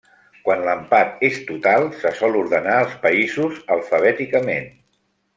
Quan 0.45 0.61
l'empat 0.67 1.19
és 1.27 1.35
total 1.49 1.85
se 1.99 2.13
sol 2.21 2.37
ordenar 2.39 2.77
els 2.85 2.95
països 3.07 3.59
alfabèticament. 3.77 4.65